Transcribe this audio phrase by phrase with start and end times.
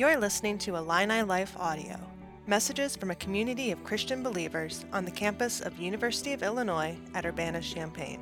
[0.00, 2.00] You're listening to Illini Life Audio,
[2.46, 7.26] messages from a community of Christian believers on the campus of University of Illinois at
[7.26, 8.18] Urbana-Champaign.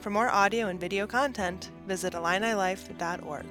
[0.00, 3.46] For more audio and video content, visit IlliniLife.org.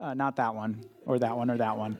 [0.00, 1.96] Uh, not that one, or that one, or that one.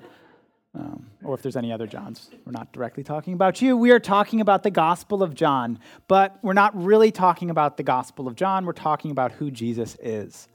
[1.29, 2.31] Or if there's any other Johns.
[2.47, 3.77] We're not directly talking about you.
[3.77, 5.79] We are talking about the Gospel of John,
[6.09, 8.65] but we're not really talking about the Gospel of John.
[8.65, 10.49] We're talking about who Jesus is.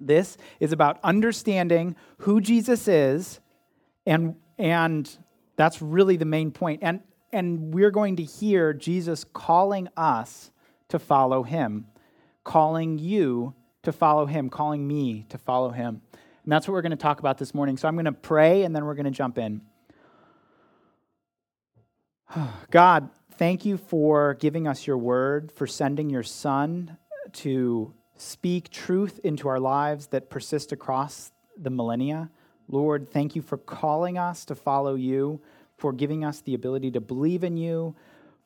[0.00, 3.38] This is about understanding who Jesus is,
[4.04, 5.08] and, and
[5.54, 6.80] that's really the main point.
[6.82, 7.00] And,
[7.32, 10.50] and we're going to hear Jesus calling us
[10.88, 11.86] to follow him,
[12.42, 16.02] calling you to follow him, calling me to follow him.
[16.48, 17.76] And that's what we're going to talk about this morning.
[17.76, 19.60] So I'm going to pray and then we're going to jump in.
[22.70, 26.96] God, thank you for giving us your word, for sending your son
[27.34, 32.30] to speak truth into our lives that persist across the millennia.
[32.66, 35.42] Lord, thank you for calling us to follow you,
[35.76, 37.94] for giving us the ability to believe in you,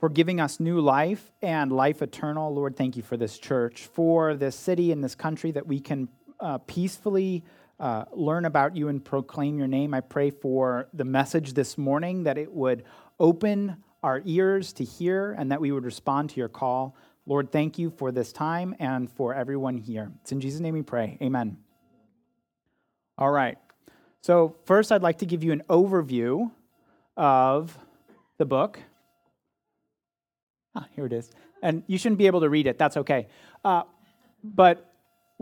[0.00, 2.52] for giving us new life and life eternal.
[2.52, 6.08] Lord, thank you for this church, for this city and this country that we can
[6.40, 7.44] uh, peacefully
[7.82, 9.92] uh, learn about you and proclaim your name.
[9.92, 12.84] I pray for the message this morning that it would
[13.18, 16.96] open our ears to hear and that we would respond to your call.
[17.26, 20.12] Lord, thank you for this time and for everyone here.
[20.20, 21.18] It's in Jesus' name we pray.
[21.20, 21.56] Amen.
[23.18, 23.58] All right.
[24.20, 26.52] So, first, I'd like to give you an overview
[27.16, 27.76] of
[28.38, 28.78] the book.
[30.76, 31.32] Ah, here it is.
[31.62, 32.78] And you shouldn't be able to read it.
[32.78, 33.26] That's okay.
[33.64, 33.82] Uh,
[34.44, 34.91] but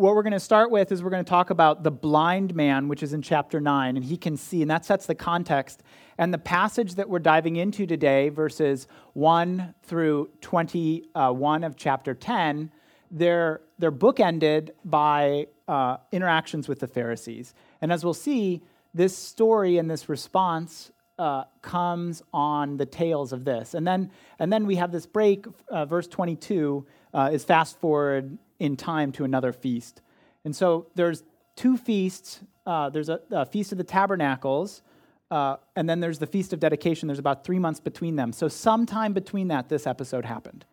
[0.01, 2.89] what we're going to start with is we're going to talk about the blind man,
[2.89, 5.83] which is in chapter 9, and he can see, and that sets the context.
[6.17, 12.73] And the passage that we're diving into today, verses 1 through 21 of chapter 10,
[13.11, 17.53] they're, they're bookended by uh, interactions with the Pharisees.
[17.82, 18.62] And as we'll see,
[18.94, 23.75] this story and this response uh, comes on the tails of this.
[23.75, 28.38] And then, and then we have this break, uh, verse 22 uh, is fast forward
[28.60, 30.03] in time to another feast.
[30.44, 31.25] And so there's
[31.56, 32.41] two feasts.
[32.65, 34.82] Uh, there's a, a, Feast of the Tabernacles,
[35.31, 37.09] uh, and then there's the Feast of Dedication.
[37.09, 38.32] There's about three months between them.
[38.32, 40.65] So sometime between that, this episode happened,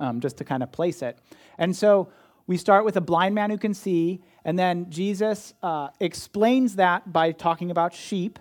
[0.00, 1.18] um, just to kind of place it.
[1.58, 2.08] And so
[2.46, 7.12] we start with a blind man who can see, and then Jesus uh, explains that
[7.12, 8.38] by talking about sheep.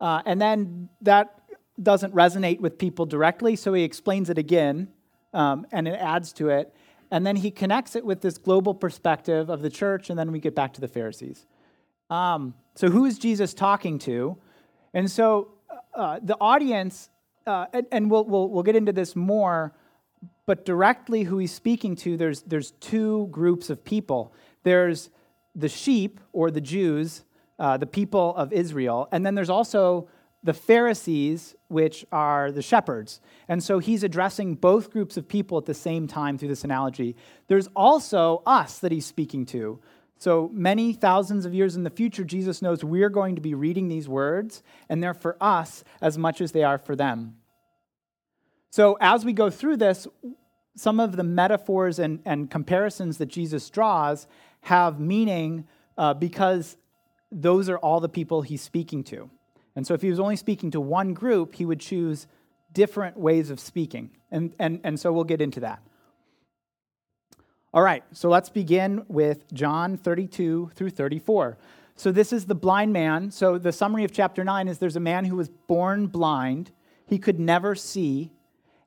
[0.00, 1.40] Uh, and then that
[1.82, 4.88] doesn't resonate with people directly, so he explains it again,
[5.32, 6.74] um, and it adds to it.
[7.14, 10.40] And then he connects it with this global perspective of the church, and then we
[10.40, 11.46] get back to the Pharisees.
[12.10, 14.36] Um, so, who is Jesus talking to?
[14.94, 15.52] And so,
[15.94, 17.10] uh, the audience,
[17.46, 19.76] uh, and, and we'll, we'll, we'll get into this more,
[20.44, 24.34] but directly who he's speaking to, there's, there's two groups of people.
[24.64, 25.08] There's
[25.54, 27.22] the sheep, or the Jews,
[27.60, 30.08] uh, the people of Israel, and then there's also
[30.44, 33.20] the Pharisees, which are the shepherds.
[33.48, 37.16] And so he's addressing both groups of people at the same time through this analogy.
[37.48, 39.80] There's also us that he's speaking to.
[40.18, 43.88] So many thousands of years in the future, Jesus knows we're going to be reading
[43.88, 47.36] these words, and they're for us as much as they are for them.
[48.70, 50.06] So as we go through this,
[50.76, 54.26] some of the metaphors and, and comparisons that Jesus draws
[54.62, 55.66] have meaning
[55.96, 56.76] uh, because
[57.30, 59.30] those are all the people he's speaking to.
[59.76, 62.26] And so if he was only speaking to one group, he would choose
[62.72, 64.10] different ways of speaking.
[64.30, 65.82] And, and, and so we'll get into that.
[67.72, 71.58] All right, so let's begin with John 32 through 34.
[71.96, 73.30] So this is the blind man.
[73.30, 76.70] So the summary of chapter 9 is there's a man who was born blind,
[77.06, 78.30] he could never see,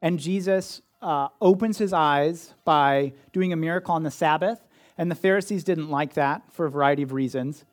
[0.02, 4.60] and Jesus uh, opens his eyes by doing a miracle on the Sabbath.
[4.98, 7.66] And the Pharisees didn't like that for a variety of reasons.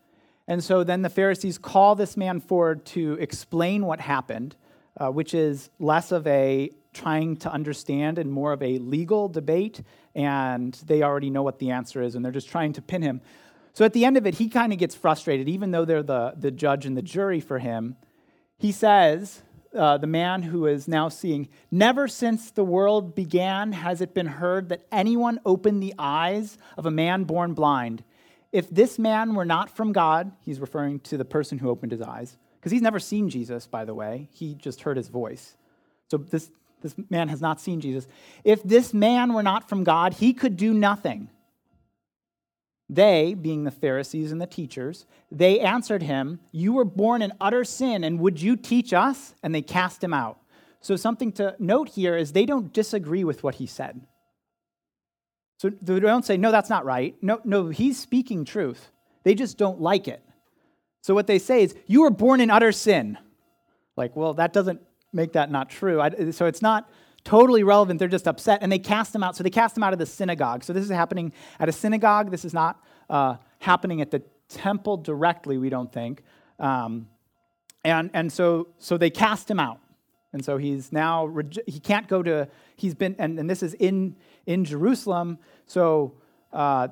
[0.47, 4.57] And so then the Pharisees call this man forward to explain what happened,
[4.99, 9.83] uh, which is less of a trying to understand and more of a legal debate.
[10.15, 13.21] And they already know what the answer is, and they're just trying to pin him.
[13.73, 16.35] So at the end of it, he kind of gets frustrated, even though they're the,
[16.37, 17.97] the judge and the jury for him.
[18.57, 19.43] He says,
[19.75, 24.27] uh, the man who is now seeing, Never since the world began has it been
[24.27, 28.05] heard that anyone opened the eyes of a man born blind.
[28.55, 32.01] If this man were not from God, he's referring to the person who opened his
[32.01, 34.29] eyes, because he's never seen Jesus, by the way.
[34.33, 35.57] He just heard his voice.
[36.09, 38.07] So this, this man has not seen Jesus.
[38.45, 41.31] If this man were not from God, he could do nothing.
[42.89, 47.65] They, being the Pharisees and the teachers, they answered him, You were born in utter
[47.65, 49.35] sin, and would you teach us?
[49.43, 50.39] And they cast him out.
[50.81, 54.07] So, something to note here is they don't disagree with what he said.
[55.57, 57.15] So they don't say, no, that's not right.
[57.23, 58.91] No, no, he's speaking truth.
[59.23, 60.23] They just don't like it.
[61.01, 63.19] So what they say is, you were born in utter sin.
[63.97, 64.81] Like, well, that doesn't
[65.13, 66.01] make that not true.
[66.01, 66.91] I, so it's not
[67.23, 67.99] totally relevant.
[67.99, 69.37] They're just upset, and they cast him out.
[69.37, 70.65] So they cast him out of the synagogue.
[70.65, 72.31] So this is happening at a synagogue.
[72.31, 76.23] This is not uh, happening at the temple directly, we don't think.
[76.59, 77.09] Um,
[77.85, 79.81] and and so, so they cast him out.
[80.35, 81.33] And so he's now,
[81.65, 84.17] he can't go to, he's been, and, and this is in,
[84.47, 85.39] in Jerusalem.
[85.67, 86.15] So
[86.53, 86.89] uh,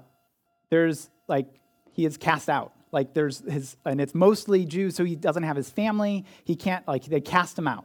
[0.70, 1.48] there's like,
[1.90, 2.72] he is cast out.
[2.92, 6.24] Like there's his, and it's mostly Jews, so he doesn't have his family.
[6.44, 7.84] He can't, like, they cast him out.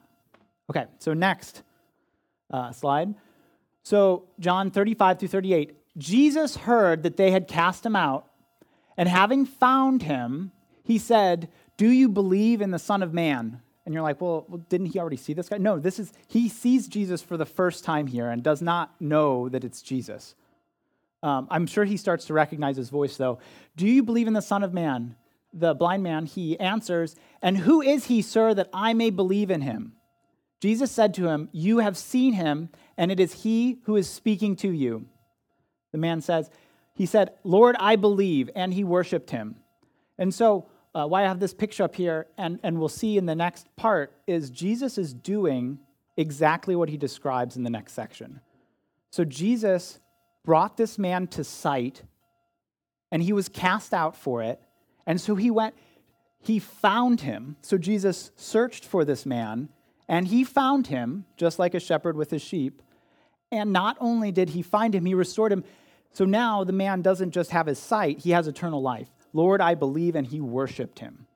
[0.70, 1.64] Okay, so next
[2.52, 3.16] uh, slide.
[3.82, 5.76] So, John 35 through 38.
[5.98, 8.28] Jesus heard that they had cast him out,
[8.96, 10.52] and having found him,
[10.84, 13.62] he said, Do you believe in the Son of Man?
[13.88, 15.60] And you're like, well, didn't he already see this guy?
[15.60, 19.48] No, this is, he sees Jesus for the first time here and does not know
[19.48, 20.36] that it's Jesus.
[21.24, 23.40] Um, I'm sure he starts to recognize his voice, though.
[23.78, 25.16] Do you believe in the Son of Man?
[25.54, 29.62] The blind man, he answers, And who is he, sir, that I may believe in
[29.62, 29.94] him?
[30.60, 32.68] Jesus said to him, You have seen him,
[32.98, 35.06] and it is he who is speaking to you.
[35.94, 36.50] The man says,
[36.94, 39.56] He said, Lord, I believe, and he worshiped him.
[40.18, 40.68] And so,
[40.98, 43.68] uh, why I have this picture up here, and, and we'll see in the next
[43.76, 45.78] part, is Jesus is doing
[46.16, 48.40] exactly what he describes in the next section.
[49.12, 50.00] So, Jesus
[50.44, 52.02] brought this man to sight,
[53.12, 54.60] and he was cast out for it.
[55.06, 55.76] And so he went,
[56.40, 57.58] he found him.
[57.62, 59.70] So, Jesus searched for this man
[60.10, 62.82] and he found him, just like a shepherd with his sheep.
[63.52, 65.64] And not only did he find him, he restored him.
[66.14, 69.10] So now the man doesn't just have his sight, he has eternal life.
[69.34, 71.28] Lord, I believe, and he worshiped him.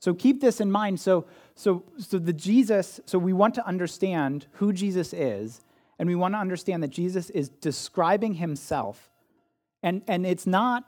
[0.00, 0.98] So keep this in mind.
[0.98, 5.60] So, so, so the Jesus, so we want to understand who Jesus is,
[5.98, 9.10] and we want to understand that Jesus is describing himself.
[9.82, 10.84] And, and it's not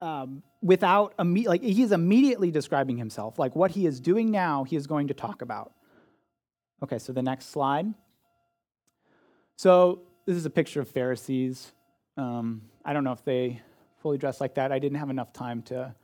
[0.00, 3.38] um, without, like, he's immediately describing himself.
[3.38, 5.72] Like what he is doing now, he is going to talk about.
[6.82, 7.86] Okay, so the next slide.
[9.56, 11.72] So this is a picture of Pharisees.
[12.16, 13.62] Um, I don't know if they
[14.00, 14.72] fully dressed like that.
[14.72, 15.94] I didn't have enough time to,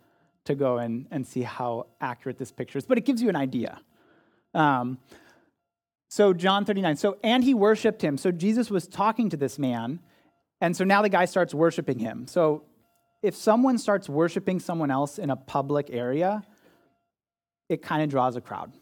[0.45, 3.37] to go and, and see how accurate this picture is, but it gives you an
[3.37, 3.81] idea.
[4.55, 4.99] Um,
[6.09, 6.97] so John 39.
[6.97, 8.19] So, and he worshiped him.
[8.19, 10.01] So Jesus was talking to this man,
[10.61, 12.27] and so now the guy starts worshiping him.
[12.27, 12.65] So
[13.23, 16.43] if someone starts worshiping someone else in a public area,
[17.69, 18.73] it kind of draws a crowd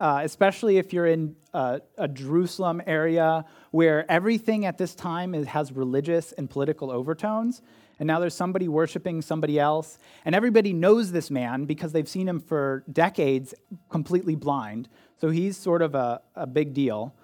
[0.00, 5.46] uh, especially if you're in a, a, Jerusalem area where everything at this time is,
[5.46, 7.60] has religious and political overtones.
[8.00, 9.98] And now there's somebody worshiping somebody else.
[10.24, 13.54] And everybody knows this man because they've seen him for decades
[13.90, 14.88] completely blind.
[15.20, 17.14] So he's sort of a, a big deal.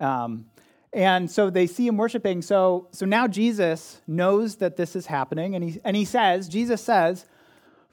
[0.00, 0.46] Um,
[0.92, 2.42] and so they see him worshiping.
[2.42, 5.54] So, so now Jesus knows that this is happening.
[5.54, 7.26] And he, and he says, Jesus says,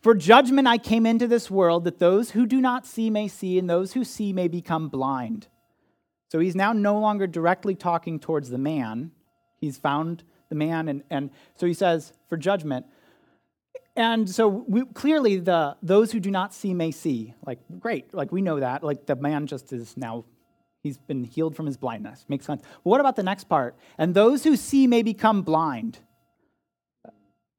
[0.01, 3.59] for judgment I came into this world that those who do not see may see,
[3.59, 5.47] and those who see may become blind.
[6.29, 9.11] So he's now no longer directly talking towards the man.
[9.59, 12.86] He's found the man, and, and so he says, for judgment.
[13.95, 17.33] And so we, clearly, the those who do not see may see.
[17.45, 18.83] Like, great, like we know that.
[18.83, 20.25] Like the man just is now,
[20.83, 22.24] he's been healed from his blindness.
[22.29, 22.62] Makes sense.
[22.62, 23.75] But what about the next part?
[23.98, 26.00] And those who see may become blind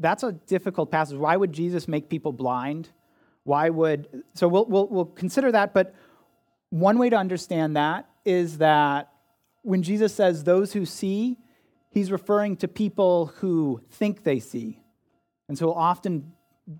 [0.02, 1.16] that's a difficult passage.
[1.16, 2.90] Why would Jesus make people blind?
[3.44, 5.94] Why would, so we'll, we'll, we'll consider that, but
[6.70, 9.10] one way to understand that is that
[9.62, 11.38] when Jesus says those who see,
[11.92, 14.80] he's referring to people who think they see.
[15.48, 16.32] And so we'll often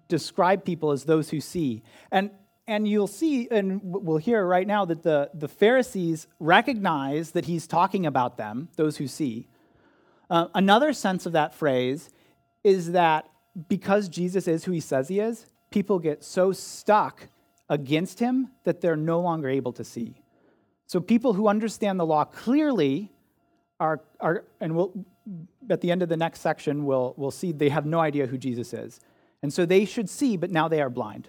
[0.08, 1.82] describe people as those who see.
[2.10, 2.30] And,
[2.66, 7.66] and you'll see, and we'll hear right now, that the, the Pharisees recognize that he's
[7.66, 9.48] talking about them, those who see.
[10.30, 12.08] Uh, another sense of that phrase
[12.64, 13.28] is that
[13.68, 17.28] because Jesus is who he says he is, people get so stuck
[17.68, 20.22] against him that they're no longer able to see.
[20.86, 23.11] So people who understand the law clearly
[24.60, 24.92] and we'll,
[25.70, 28.38] at the end of the next section, we'll, we'll see they have no idea who
[28.38, 29.00] Jesus is.
[29.42, 31.28] And so they should see, but now they are blind.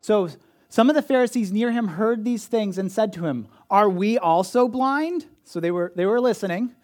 [0.00, 0.28] So
[0.68, 4.18] some of the Pharisees near him heard these things and said to him, Are we
[4.18, 5.26] also blind?
[5.44, 6.74] So they were, they were listening.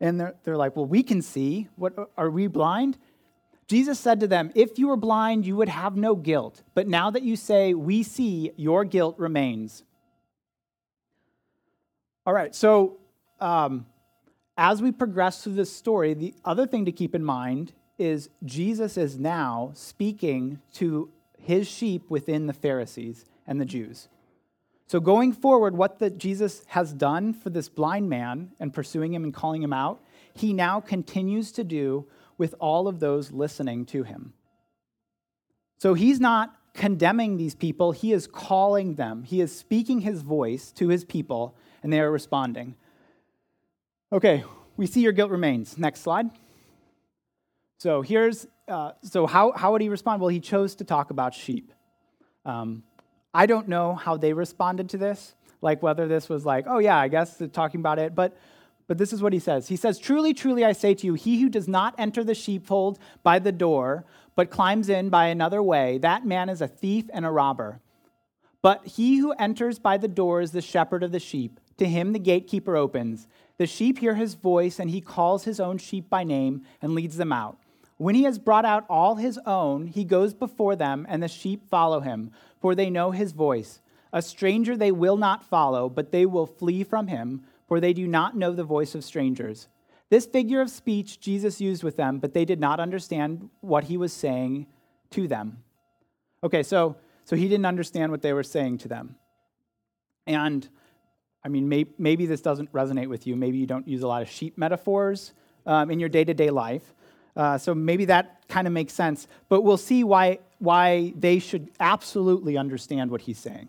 [0.00, 1.68] And they're, they're like, Well, we can see.
[1.76, 2.98] What, are we blind?
[3.68, 6.62] Jesus said to them, If you were blind, you would have no guilt.
[6.74, 9.84] But now that you say, We see, your guilt remains.
[12.26, 12.96] All right, so
[13.40, 13.84] um,
[14.56, 18.96] as we progress through this story, the other thing to keep in mind is Jesus
[18.96, 24.08] is now speaking to his sheep within the Pharisees and the Jews.
[24.86, 29.24] So, going forward, what the, Jesus has done for this blind man and pursuing him
[29.24, 30.02] and calling him out,
[30.34, 32.06] he now continues to do
[32.36, 34.34] with all of those listening to him.
[35.78, 39.22] So he's not condemning these people, he is calling them.
[39.22, 42.74] He is speaking his voice to his people, and they are responding.
[44.12, 44.44] Okay,
[44.76, 45.76] we see your guilt remains.
[45.78, 46.30] Next slide.
[47.78, 50.20] So here's uh, so how, how would he respond?
[50.20, 51.72] Well, he chose to talk about sheep.
[52.44, 52.82] Um,
[53.32, 56.98] I don't know how they responded to this, like whether this was like, oh yeah,
[56.98, 58.36] I guess talking about it, but
[58.86, 59.68] but this is what he says.
[59.68, 62.98] He says, Truly, truly, I say to you, he who does not enter the sheepfold
[63.22, 64.04] by the door,
[64.36, 67.80] but climbs in by another way, that man is a thief and a robber.
[68.60, 71.60] But he who enters by the door is the shepherd of the sheep.
[71.78, 73.26] To him the gatekeeper opens.
[73.58, 77.16] The sheep hear his voice, and he calls his own sheep by name and leads
[77.16, 77.58] them out.
[77.96, 81.68] When he has brought out all his own, he goes before them, and the sheep
[81.68, 83.80] follow him, for they know his voice.
[84.12, 88.06] A stranger they will not follow, but they will flee from him, for they do
[88.06, 89.68] not know the voice of strangers.
[90.10, 93.96] This figure of speech Jesus used with them, but they did not understand what he
[93.96, 94.66] was saying
[95.10, 95.62] to them.
[96.42, 99.16] Okay, so, so he didn't understand what they were saying to them.
[100.26, 100.68] And
[101.44, 103.36] I mean, may, maybe this doesn't resonate with you.
[103.36, 105.32] Maybe you don't use a lot of sheep metaphors
[105.66, 106.94] um, in your day to day life.
[107.36, 109.26] Uh, so maybe that kind of makes sense.
[109.48, 113.68] But we'll see why, why they should absolutely understand what he's saying.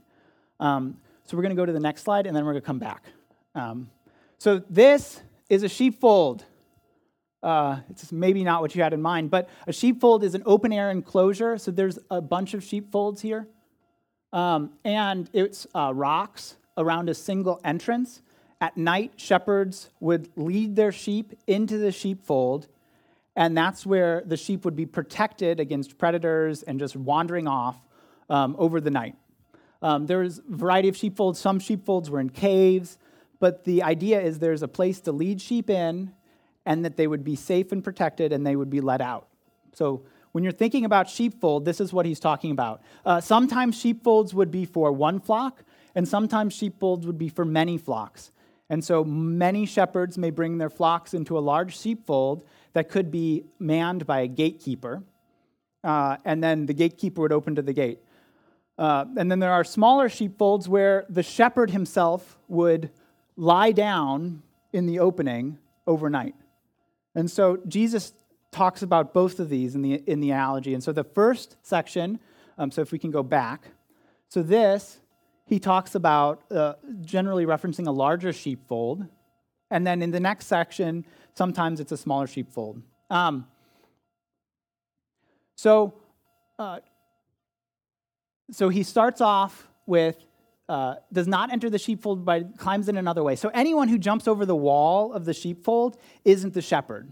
[0.60, 2.66] Um, so we're going to go to the next slide, and then we're going to
[2.66, 3.04] come back.
[3.56, 3.90] Um,
[4.38, 6.46] so this is a sheepfold.
[7.42, 10.72] Uh, it's maybe not what you had in mind, but a sheepfold is an open
[10.72, 11.58] air enclosure.
[11.58, 13.48] So there's a bunch of sheepfolds here.
[14.32, 18.22] Um, and it's uh, rocks around a single entrance.
[18.62, 22.68] At night, shepherds would lead their sheep into the sheepfold,
[23.36, 27.78] and that's where the sheep would be protected against predators and just wandering off
[28.30, 29.16] um, over the night.
[29.82, 31.40] Um, there's a variety of sheepfolds.
[31.40, 32.98] Some sheepfolds were in caves,
[33.40, 36.14] but the idea is there's a place to lead sheep in
[36.66, 39.28] and that they would be safe and protected and they would be let out.
[39.74, 42.82] So when you're thinking about sheepfold, this is what he's talking about.
[43.06, 45.64] Uh, sometimes sheepfolds would be for one flock,
[45.96, 48.32] and sometimes sheepfolds would be for many flocks.
[48.70, 53.46] And so many shepherds may bring their flocks into a large sheepfold that could be
[53.60, 55.04] manned by a gatekeeper,
[55.84, 58.00] uh, and then the gatekeeper would open to the gate.
[58.78, 62.90] Uh, and then there are smaller sheepfolds where the shepherd himself would
[63.38, 64.42] lie down
[64.74, 66.36] in the opening overnight.
[67.14, 68.14] And so Jesus
[68.52, 70.74] talks about both of these in the, in the analogy.
[70.74, 72.20] And so the first section,
[72.58, 73.68] um, so if we can go back,
[74.28, 75.00] so this,
[75.46, 79.06] he talks about uh, generally referencing a larger sheepfold.
[79.70, 82.82] And then in the next section, sometimes it's a smaller sheepfold.
[83.10, 83.48] Um,
[85.56, 85.94] so,
[86.58, 86.80] uh,
[88.52, 90.18] so he starts off with
[90.68, 93.36] uh, does not enter the sheepfold but climbs in another way.
[93.36, 97.12] So anyone who jumps over the wall of the sheepfold isn't the shepherd.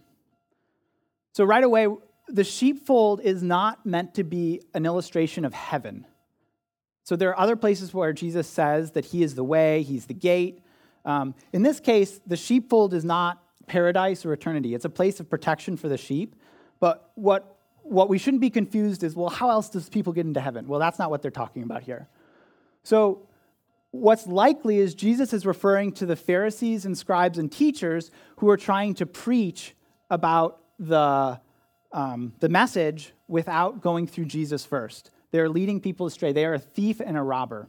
[1.34, 1.88] So right away,
[2.28, 6.08] the sheepfold is not meant to be an illustration of heaven.
[7.04, 10.14] So there are other places where Jesus says that he is the way, he's the
[10.14, 10.62] gate.
[11.06, 14.74] Um, in this case, the sheepfold is not paradise or eternity.
[14.74, 16.36] It's a place of protection for the sheep.
[16.80, 20.40] But what, what we shouldn't be confused is, well, how else does people get into
[20.40, 20.68] heaven?
[20.68, 22.08] Well, that's not what they're talking about here.
[22.84, 23.28] So
[23.92, 28.58] what's likely is Jesus is referring to the Pharisees and scribes and teachers who are
[28.58, 29.76] trying to preach
[30.10, 31.40] about the,
[31.92, 35.12] um, the message without going through Jesus first.
[35.34, 36.32] They're leading people astray.
[36.32, 37.68] They are a thief and a robber.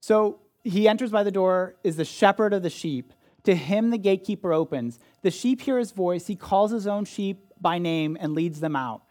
[0.00, 3.12] So he enters by the door, is the shepherd of the sheep.
[3.44, 4.98] To him the gatekeeper opens.
[5.20, 6.26] The sheep hear his voice.
[6.26, 9.02] He calls his own sheep by name and leads them out.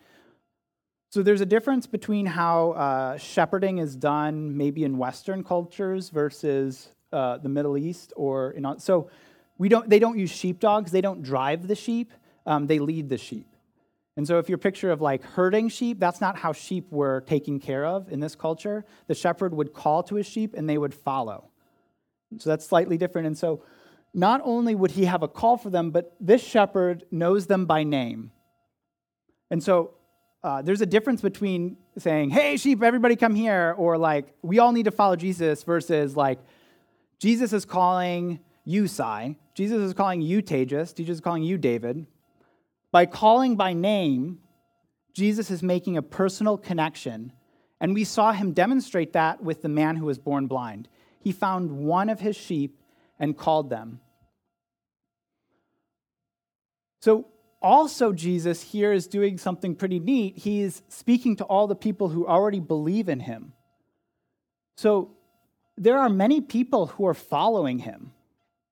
[1.12, 6.90] So there's a difference between how uh, shepherding is done, maybe in Western cultures versus
[7.14, 9.12] uh, the Middle East, or in, so
[9.60, 9.88] we don't.
[9.88, 10.90] They don't use sheepdogs.
[10.92, 12.14] They don't drive the sheep.
[12.48, 13.51] Um, they lead the sheep.
[14.18, 17.60] And so, if your picture of like herding sheep, that's not how sheep were taken
[17.60, 18.86] care of in this culture.
[19.08, 21.50] The shepherd would call to his sheep, and they would follow.
[22.38, 23.28] So that's slightly different.
[23.28, 23.64] And so,
[24.14, 27.84] not only would he have a call for them, but this shepherd knows them by
[27.84, 28.32] name.
[29.50, 29.96] And so
[30.44, 34.72] uh, there's a difference between saying, hey, sheep, everybody come here, or like, we all
[34.72, 36.40] need to follow Jesus, versus like,
[37.20, 39.38] Jesus is calling you, Sai.
[39.54, 40.96] Jesus is calling you, Tejas.
[40.96, 42.08] Jesus is calling you, David.
[42.92, 44.40] By calling by name,
[45.14, 47.32] Jesus is making a personal connection.
[47.80, 50.88] And we saw him demonstrate that with the man who was born blind.
[51.20, 52.82] He found one of his sheep
[53.20, 54.00] and called them.
[57.02, 57.28] So
[57.62, 60.40] also, Jesus here is doing something pretty neat.
[60.40, 63.54] He's speaking to all the people who already believe in him.
[64.78, 65.12] So,
[65.78, 68.14] there are many people who are following him.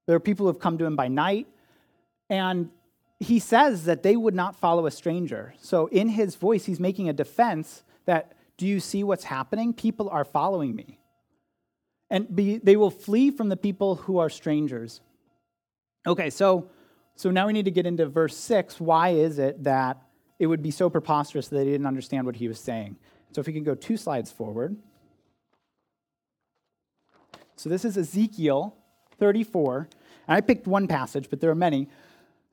[0.08, 1.48] There are people who have come to him by night,
[2.32, 2.72] and
[3.20, 5.54] he says that they would not follow a stranger.
[5.60, 9.74] So in his voice, he's making a defense that, do you see what's happening?
[9.74, 11.00] People are following me.
[12.10, 15.02] And be, they will flee from the people who are strangers.
[16.08, 16.70] Okay, so,
[17.16, 18.80] so now we need to get into verse 6.
[18.80, 20.02] Why is it that
[20.40, 22.96] it would be so preposterous that they didn't understand what he was saying?
[23.32, 24.78] So if we can go two slides forward.
[27.58, 28.76] So this is Ezekiel
[29.20, 29.90] 34.
[30.28, 31.90] And I picked one passage, but there are many.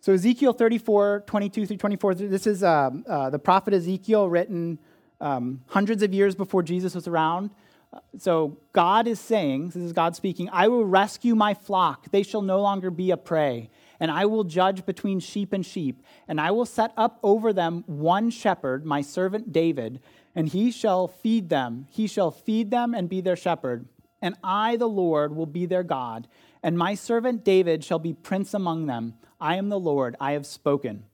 [0.00, 4.78] So Ezekiel 34, 22 through 24, this is uh, uh, the prophet Ezekiel written
[5.20, 7.50] um, hundreds of years before Jesus was around.
[7.92, 12.10] Uh, so God is saying, this is God speaking, I will rescue my flock.
[12.10, 13.70] They shall no longer be a prey.
[13.98, 16.02] And I will judge between sheep and sheep.
[16.28, 20.00] And I will set up over them one shepherd, my servant David,
[20.34, 21.86] and he shall feed them.
[21.90, 23.86] He shall feed them and be their shepherd.
[24.20, 26.28] And I, the Lord, will be their God.
[26.66, 29.14] And my servant David shall be prince among them.
[29.40, 31.04] I am the Lord, I have spoken.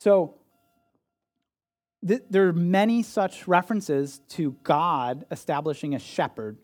[0.00, 0.36] So,
[2.08, 6.56] th- there are many such references to God establishing a shepherd.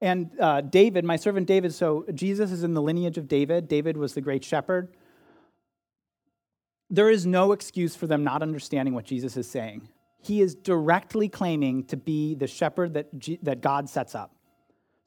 [0.00, 3.68] And uh, David, my servant David, so Jesus is in the lineage of David.
[3.68, 4.96] David was the great shepherd.
[6.90, 9.90] There is no excuse for them not understanding what Jesus is saying.
[10.18, 14.34] He is directly claiming to be the shepherd that, G- that God sets up.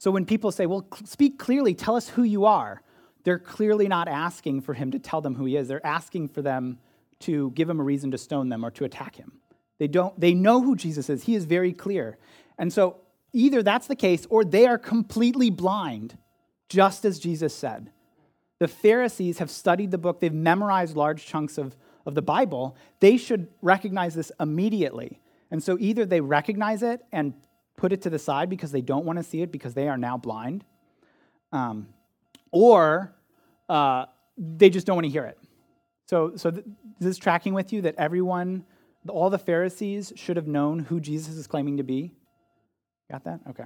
[0.03, 2.81] So when people say, well, speak clearly, tell us who you are,
[3.23, 5.69] they're clearly not asking for him to tell them who he is.
[5.69, 6.77] They're asking for them
[7.19, 9.39] to give him a reason to stone them or to attack him.
[9.77, 11.23] They, don't, they know who Jesus is.
[11.23, 12.17] He is very clear.
[12.57, 12.97] And so
[13.31, 16.17] either that's the case or they are completely blind,
[16.67, 17.89] just as Jesus said.
[18.59, 22.75] The Pharisees have studied the book, they've memorized large chunks of, of the Bible.
[22.99, 25.21] They should recognize this immediately.
[25.49, 27.35] And so either they recognize it and
[27.77, 29.97] put it to the side because they don't want to see it because they are
[29.97, 30.63] now blind,
[31.51, 31.87] um,
[32.51, 33.13] or
[33.69, 34.05] uh,
[34.37, 35.37] they just don't want to hear it.
[36.05, 36.65] So, so th-
[36.99, 38.65] this tracking with you that everyone,
[39.07, 42.11] all the Pharisees should have known who Jesus is claiming to be.
[43.09, 43.39] Got that?
[43.49, 43.65] Okay.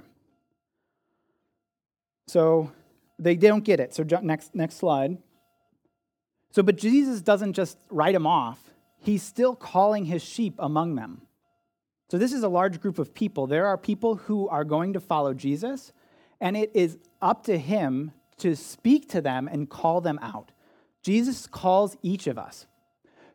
[2.26, 2.70] So
[3.18, 3.94] they don't get it.
[3.94, 5.18] So next next slide.
[6.50, 8.58] So, but Jesus doesn't just write them off.
[9.00, 11.22] He's still calling his sheep among them.
[12.10, 13.46] So, this is a large group of people.
[13.46, 15.92] There are people who are going to follow Jesus,
[16.40, 20.52] and it is up to him to speak to them and call them out.
[21.02, 22.66] Jesus calls each of us.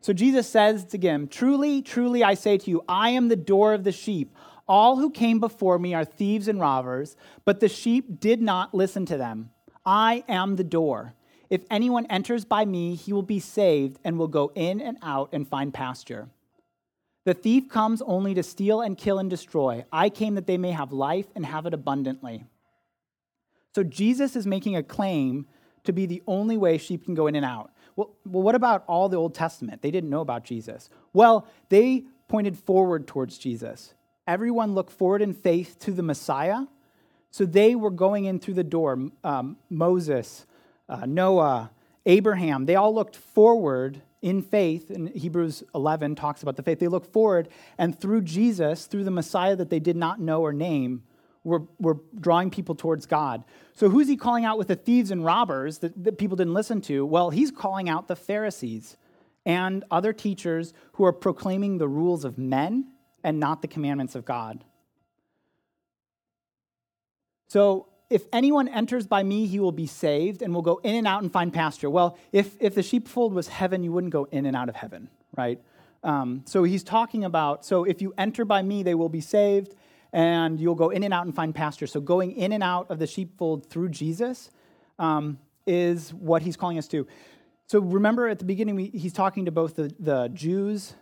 [0.01, 3.73] So, Jesus says to him, Truly, truly, I say to you, I am the door
[3.73, 4.35] of the sheep.
[4.67, 9.05] All who came before me are thieves and robbers, but the sheep did not listen
[9.07, 9.51] to them.
[9.85, 11.13] I am the door.
[11.49, 15.29] If anyone enters by me, he will be saved and will go in and out
[15.33, 16.29] and find pasture.
[17.25, 19.85] The thief comes only to steal and kill and destroy.
[19.91, 22.45] I came that they may have life and have it abundantly.
[23.73, 25.47] So Jesus is making a claim
[25.85, 27.71] to be the only way sheep can go in and out.
[27.95, 29.81] Well, well, what about all the Old Testament?
[29.81, 30.89] They didn't know about Jesus.
[31.13, 33.93] Well, they pointed forward towards Jesus.
[34.27, 36.65] Everyone looked forward in faith to the Messiah.
[37.31, 39.09] So they were going in through the door.
[39.23, 40.45] Um, Moses,
[40.87, 41.71] uh, Noah,
[42.05, 46.87] Abraham, they all looked forward in faith, and Hebrews 11 talks about the faith, they
[46.87, 51.03] look forward, and through Jesus, through the Messiah that they did not know or name,
[51.43, 53.43] were, were drawing people towards God.
[53.73, 56.79] So, who's he calling out with the thieves and robbers that, that people didn't listen
[56.83, 57.05] to?
[57.05, 58.95] Well, he's calling out the Pharisees
[59.45, 62.87] and other teachers who are proclaiming the rules of men
[63.25, 64.63] and not the commandments of God.
[67.47, 71.07] So, if anyone enters by me, he will be saved and will go in and
[71.07, 71.89] out and find pasture.
[71.89, 75.09] Well, if, if the sheepfold was heaven, you wouldn't go in and out of heaven,
[75.35, 75.59] right?
[76.03, 79.73] Um, so he's talking about, so if you enter by me, they will be saved
[80.11, 81.87] and you'll go in and out and find pasture.
[81.87, 84.51] So going in and out of the sheepfold through Jesus
[84.99, 87.07] um, is what he's calling us to.
[87.65, 90.93] So remember at the beginning, we, he's talking to both the, the Jews,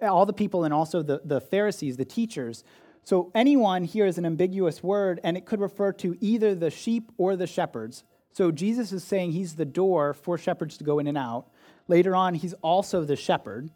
[0.00, 2.64] all the people, and also the, the Pharisees, the teachers.
[3.04, 7.10] So anyone here is an ambiguous word, and it could refer to either the sheep
[7.16, 8.04] or the shepherds.
[8.32, 11.46] So Jesus is saying he's the door for shepherds to go in and out.
[11.88, 13.70] Later on, he's also the shepherd.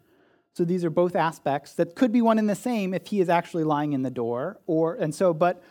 [0.53, 3.27] So these are both aspects that could be one and the same if he is
[3.27, 4.57] actually lying in the door.
[4.67, 5.61] Or and so, but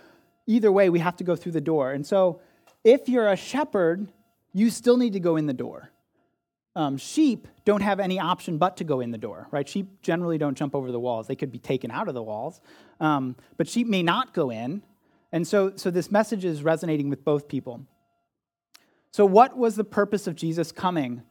[0.47, 1.93] either way, we have to go through the door.
[1.93, 2.41] And so
[2.83, 4.09] if you're a shepherd,
[4.53, 5.91] you still need to go in the door.
[6.77, 9.69] Um, sheep don't have any option but to go in the door, right?
[9.69, 11.29] Sheep generally don't jump over the walls.
[11.29, 12.61] They could be taken out of the walls,
[13.01, 14.83] um, but sheep may not go in.
[15.31, 17.87] And so, so this message is resonating with both people.
[19.13, 21.23] So, what was the purpose of Jesus coming?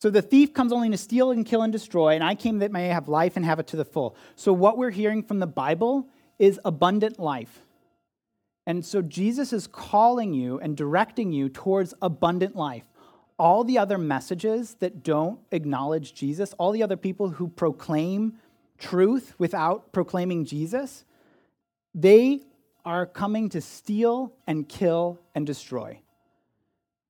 [0.00, 2.70] So, the thief comes only to steal and kill and destroy, and I came that
[2.70, 4.16] may have life and have it to the full.
[4.36, 7.62] So, what we're hearing from the Bible is abundant life.
[8.66, 12.84] And so Jesus is calling you and directing you towards abundant life.
[13.38, 18.34] All the other messages that don't acknowledge Jesus, all the other people who proclaim
[18.78, 21.04] truth without proclaiming Jesus,
[21.94, 22.42] they
[22.84, 26.00] are coming to steal and kill and destroy.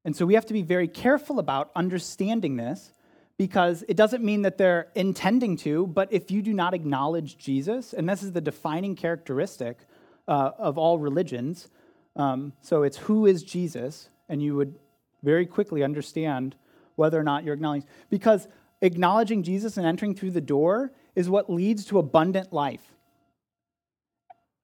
[0.05, 2.93] And so we have to be very careful about understanding this
[3.37, 7.93] because it doesn't mean that they're intending to, but if you do not acknowledge Jesus,
[7.93, 9.79] and this is the defining characteristic
[10.27, 11.69] uh, of all religions,
[12.17, 14.75] um, so it's who is Jesus, and you would
[15.23, 16.55] very quickly understand
[16.97, 17.89] whether or not you're acknowledging.
[18.11, 18.49] Because
[18.81, 22.95] acknowledging Jesus and entering through the door is what leads to abundant life.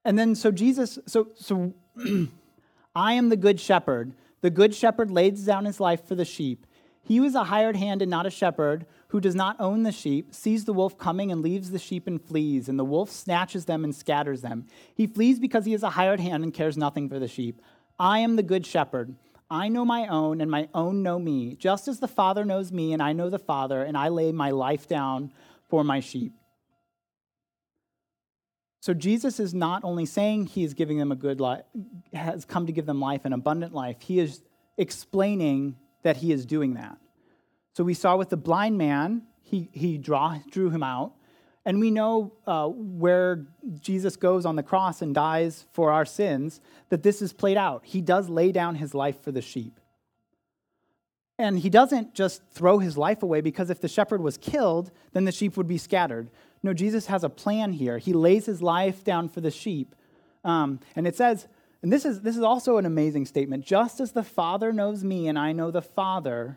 [0.04, 1.74] And then, so Jesus, so, so
[2.94, 4.12] I am the good shepherd.
[4.42, 6.66] The good shepherd lays down his life for the sheep.
[7.02, 10.34] He is a hired hand and not a shepherd, who does not own the sheep,
[10.34, 13.84] sees the wolf coming and leaves the sheep and flees, and the wolf snatches them
[13.84, 14.66] and scatters them.
[14.94, 17.62] He flees because he is a hired hand and cares nothing for the sheep.
[17.98, 19.14] I am the good shepherd.
[19.54, 22.92] I know my own, and my own know me, just as the Father knows me,
[22.92, 25.32] and I know the Father, and I lay my life down
[25.68, 26.32] for my sheep.
[28.80, 31.62] So Jesus is not only saying he is giving them a good life,
[32.12, 34.42] has come to give them life, an abundant life, he is
[34.76, 36.98] explaining that he is doing that.
[37.74, 41.14] So we saw with the blind man, he, he draw, drew him out.
[41.66, 43.46] And we know uh, where
[43.80, 47.82] Jesus goes on the cross and dies for our sins, that this is played out.
[47.84, 49.80] He does lay down his life for the sheep.
[51.38, 55.24] And he doesn't just throw his life away because if the shepherd was killed, then
[55.24, 56.30] the sheep would be scattered.
[56.62, 57.98] No, Jesus has a plan here.
[57.98, 59.94] He lays his life down for the sheep.
[60.44, 61.48] Um, and it says,
[61.82, 65.28] and this is, this is also an amazing statement just as the Father knows me
[65.28, 66.56] and I know the Father,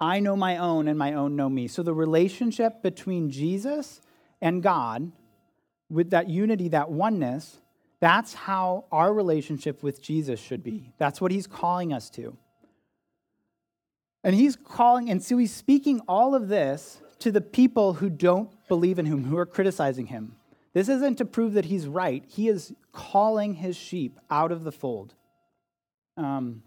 [0.00, 1.66] I know my own and my own know me.
[1.68, 4.00] So the relationship between Jesus
[4.40, 5.10] and God,
[5.90, 7.60] with that unity, that oneness,
[8.00, 10.92] that's how our relationship with Jesus should be.
[10.98, 12.36] That's what he's calling us to.
[14.22, 18.50] And he's calling, and so he's speaking all of this to the people who don't
[18.68, 20.36] believe in him, who are criticizing him.
[20.74, 22.22] This isn't to prove that he's right.
[22.28, 25.14] He is calling his sheep out of the fold.
[26.16, 26.62] Um,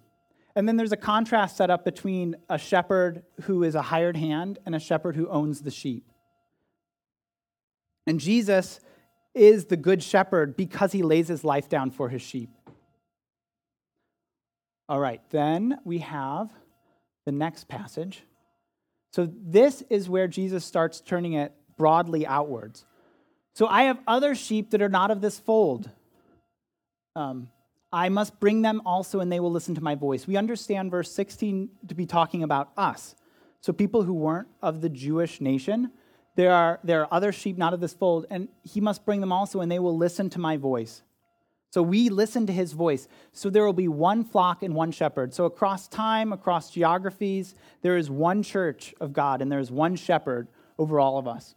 [0.55, 4.59] and then there's a contrast set up between a shepherd who is a hired hand
[4.65, 6.11] and a shepherd who owns the sheep.
[8.07, 8.79] And Jesus
[9.33, 12.49] is the good shepherd because he lays his life down for his sheep.
[14.89, 16.51] All right, then we have
[17.25, 18.23] the next passage.
[19.13, 22.85] So this is where Jesus starts turning it broadly outwards.
[23.55, 25.89] So I have other sheep that are not of this fold.
[27.15, 27.49] Um,
[27.93, 30.25] I must bring them also, and they will listen to my voice.
[30.25, 33.15] We understand verse 16 to be talking about us.
[33.59, 35.91] So, people who weren't of the Jewish nation,
[36.35, 39.31] there are, there are other sheep not of this fold, and he must bring them
[39.31, 41.03] also, and they will listen to my voice.
[41.69, 43.07] So, we listen to his voice.
[43.33, 45.33] So, there will be one flock and one shepherd.
[45.33, 49.97] So, across time, across geographies, there is one church of God, and there is one
[49.97, 50.47] shepherd
[50.79, 51.55] over all of us.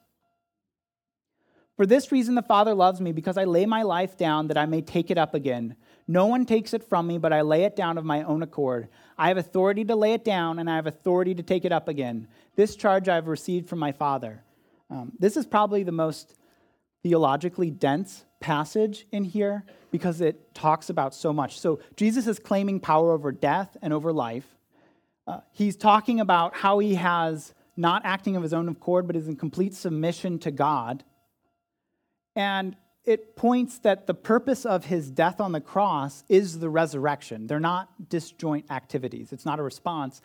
[1.77, 4.67] For this reason, the Father loves me, because I lay my life down that I
[4.67, 5.77] may take it up again.
[6.07, 8.89] No one takes it from me, but I lay it down of my own accord.
[9.17, 11.89] I have authority to lay it down, and I have authority to take it up
[11.89, 12.29] again.
[12.57, 14.45] This charge I have received from my Father.
[14.91, 16.37] Um, this is probably the most
[17.03, 21.59] theologically dense passage in here because it talks about so much.
[21.59, 24.47] So, Jesus is claiming power over death and over life.
[25.27, 29.27] Uh, he's talking about how he has not acting of his own accord, but is
[29.27, 31.03] in complete submission to God.
[32.37, 37.47] And it points that the purpose of his death on the cross is the resurrection.
[37.47, 40.21] They're not disjoint activities, it's not a response.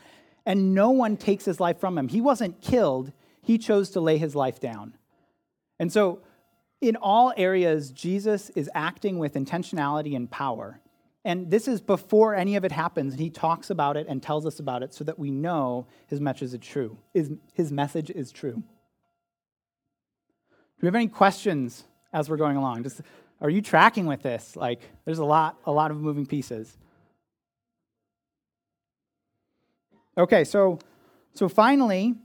[0.46, 2.08] And no one takes his life from him.
[2.08, 3.12] He wasn't killed,
[3.42, 4.96] he chose to lay his life down.
[5.80, 6.22] And so,
[6.82, 10.80] in all areas, Jesus is acting with intentionality and power.
[11.26, 14.46] And this is before any of it happens, and he talks about it and tells
[14.46, 16.98] us about it so that we know his message is true.
[17.14, 18.54] His, message is true.
[18.54, 18.64] Do
[20.82, 22.84] we have any questions as we're going along?
[22.84, 23.02] Just
[23.42, 24.56] are you tracking with this?
[24.56, 26.78] Like there's a lot a lot of moving pieces.
[30.18, 30.80] Okay, so
[31.34, 32.16] so finally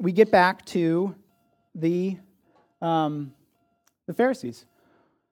[0.00, 1.14] we get back to
[1.74, 2.16] the
[2.82, 3.32] um,
[4.06, 4.66] the Pharisees.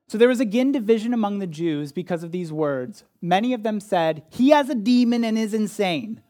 [0.08, 3.04] So there was again division among the Jews because of these words.
[3.20, 6.22] Many of them said, He has a demon and is insane.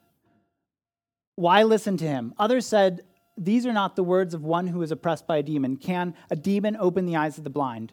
[1.37, 2.35] Why listen to him?
[2.39, 3.03] Others said,
[3.39, 5.77] these are not the words of one who is oppressed by a demon.
[5.77, 7.93] Can a demon open the eyes of the blind?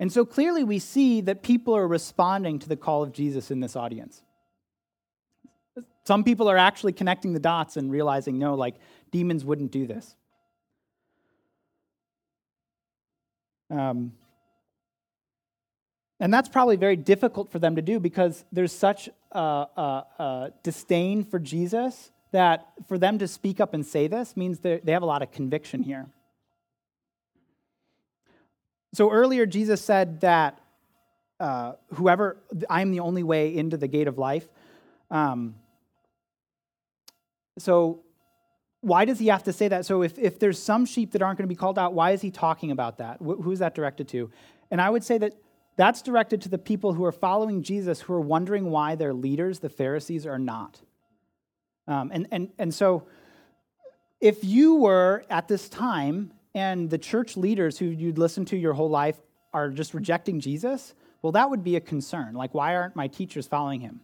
[0.00, 3.60] And so clearly we see that people are responding to the call of Jesus in
[3.60, 4.22] this audience.
[6.04, 8.76] Some people are actually connecting the dots and realizing, no, like
[9.10, 10.16] demons wouldn't do this.
[13.70, 14.12] Um,
[16.20, 20.52] And that's probably very difficult for them to do because there's such a, a, a
[20.62, 25.02] disdain for Jesus that for them to speak up and say this means they have
[25.02, 26.06] a lot of conviction here.
[28.94, 30.60] So earlier, Jesus said that
[31.40, 32.36] uh, whoever,
[32.68, 34.48] I'm the only way into the gate of life.
[35.10, 35.54] Um,
[37.58, 38.00] so
[38.80, 39.86] why does he have to say that?
[39.86, 42.22] So if, if there's some sheep that aren't going to be called out, why is
[42.22, 43.18] he talking about that?
[43.18, 44.30] Wh- who's that directed to?
[44.70, 45.34] And I would say that
[45.76, 49.60] that's directed to the people who are following Jesus who are wondering why their leaders,
[49.60, 50.80] the Pharisees, are not.
[51.88, 53.08] Um, and, and, and so
[54.20, 58.74] if you were at this time and the church leaders who you'd listened to your
[58.74, 59.16] whole life
[59.52, 62.34] are just rejecting Jesus, well, that would be a concern.
[62.34, 64.00] Like, why aren't my teachers following him?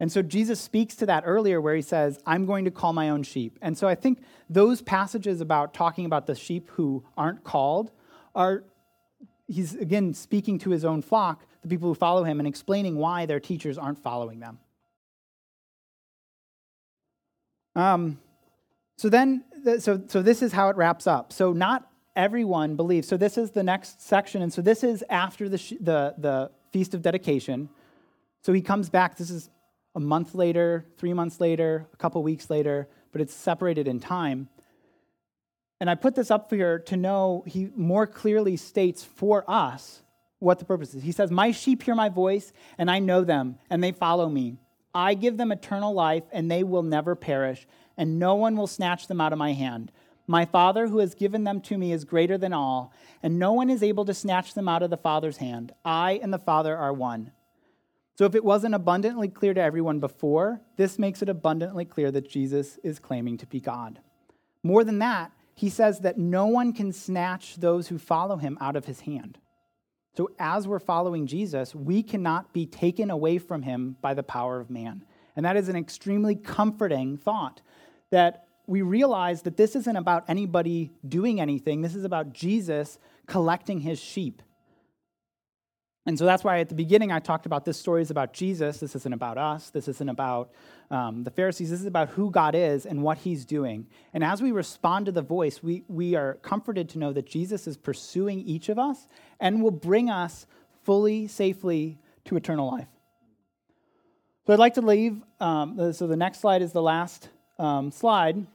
[0.00, 3.10] And so Jesus speaks to that earlier where he says, I'm going to call my
[3.10, 3.58] own sheep.
[3.60, 7.90] And so I think those passages about talking about the sheep who aren't called
[8.34, 8.64] are,
[9.48, 13.26] he's again speaking to his own flock, the people who follow him, and explaining why
[13.26, 14.60] their teachers aren't following them.
[17.78, 18.18] Um,
[18.96, 19.44] so then,
[19.78, 21.32] so, so this is how it wraps up.
[21.32, 23.06] So not everyone believes.
[23.06, 24.42] So this is the next section.
[24.42, 27.68] And so this is after the, the, the Feast of Dedication.
[28.42, 29.16] So he comes back.
[29.16, 29.48] This is
[29.94, 34.48] a month later, three months later, a couple weeks later, but it's separated in time.
[35.80, 40.02] And I put this up here to know he more clearly states for us
[40.40, 41.04] what the purpose is.
[41.04, 44.56] He says, My sheep hear my voice, and I know them, and they follow me.
[44.98, 49.06] I give them eternal life, and they will never perish, and no one will snatch
[49.06, 49.92] them out of my hand.
[50.26, 53.70] My Father who has given them to me is greater than all, and no one
[53.70, 55.70] is able to snatch them out of the Father's hand.
[55.84, 57.30] I and the Father are one.
[58.16, 62.28] So, if it wasn't abundantly clear to everyone before, this makes it abundantly clear that
[62.28, 64.00] Jesus is claiming to be God.
[64.64, 68.74] More than that, he says that no one can snatch those who follow him out
[68.74, 69.38] of his hand.
[70.16, 74.58] So, as we're following Jesus, we cannot be taken away from him by the power
[74.58, 75.04] of man.
[75.36, 77.60] And that is an extremely comforting thought
[78.10, 81.80] that we realize that this isn't about anybody doing anything.
[81.80, 84.42] This is about Jesus collecting his sheep.
[86.08, 88.78] And so that's why at the beginning I talked about this story is about Jesus.
[88.78, 89.68] This isn't about us.
[89.68, 90.52] This isn't about
[90.90, 91.68] um, the Pharisees.
[91.68, 93.86] This is about who God is and what he's doing.
[94.14, 97.66] And as we respond to the voice, we, we are comforted to know that Jesus
[97.66, 99.06] is pursuing each of us
[99.38, 100.46] and will bring us
[100.82, 102.88] fully, safely to eternal life.
[104.46, 105.20] So I'd like to leave.
[105.40, 108.46] Um, so the next slide is the last um, slide.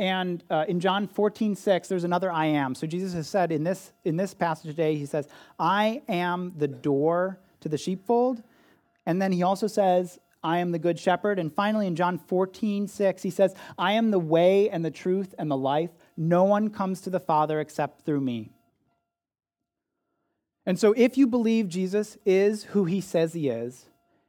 [0.00, 2.74] And uh, in John 14, 6, there's another I am.
[2.74, 6.66] So Jesus has said in this, in this passage today, he says, I am the
[6.66, 8.42] door to the sheepfold.
[9.04, 11.38] And then he also says, I am the good shepherd.
[11.38, 15.34] And finally, in John 14, 6, he says, I am the way and the truth
[15.38, 15.90] and the life.
[16.16, 18.52] No one comes to the Father except through me.
[20.64, 23.86] And so, if you believe Jesus is who he says he is,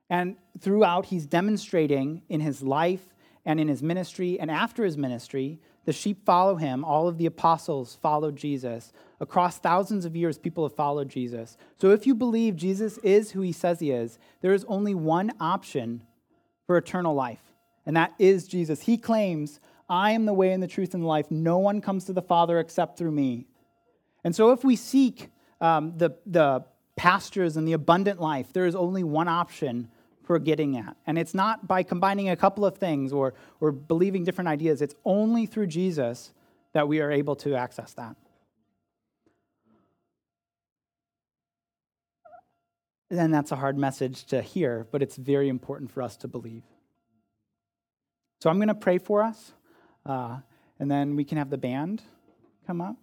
[0.10, 3.11] and throughout he's demonstrating in his life
[3.46, 6.84] and in his ministry and after his ministry, the sheep follow him.
[6.84, 8.94] All of the apostles followed Jesus.
[9.20, 11.58] Across thousands of years, people have followed Jesus.
[11.80, 15.32] So if you believe Jesus is who he says he is, there is only one
[15.40, 16.04] option
[16.68, 17.42] for eternal life,
[17.86, 18.82] and that is Jesus.
[18.82, 21.30] He claims, I am the way and the truth and the life.
[21.32, 23.48] No one comes to the Father except through me.
[24.24, 26.64] And so if we seek um, the, the
[26.96, 29.90] pastures and the abundant life, there is only one option
[30.24, 30.96] for getting at.
[31.08, 34.96] And it's not by combining a couple of things or, or believing different ideas, it's
[35.06, 36.32] only through Jesus
[36.74, 38.16] that we are able to access that.
[43.10, 46.64] And that's a hard message to hear, but it's very important for us to believe.
[48.40, 49.52] So I'm going to pray for us,
[50.06, 50.38] uh,
[50.80, 52.02] and then we can have the band
[52.66, 52.96] come up.